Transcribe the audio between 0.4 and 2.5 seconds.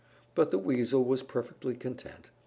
the Weasel was perfectly content.